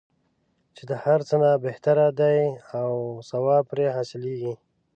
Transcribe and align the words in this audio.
چې 0.75 0.83
د 0.89 0.91
هر 1.03 1.19
څه 1.27 1.35
نه 1.43 1.51
بهتره 1.65 2.07
دی 2.19 2.39
او 2.79 2.89
ثواب 3.29 3.63
پرې 3.71 3.85
حاصلیږي. 3.95 4.53